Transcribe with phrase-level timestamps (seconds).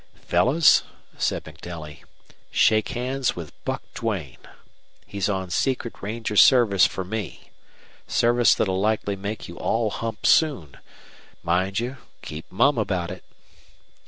[0.25, 0.81] "Fellows,"
[1.15, 2.03] said MacNelly,
[2.49, 4.39] "shake hands with Buck Duane.
[5.05, 7.51] He's on secret ranger service for me.
[8.07, 10.77] Service that'll likely make you all hump soon!
[11.43, 13.23] Mind you, keep mum about it."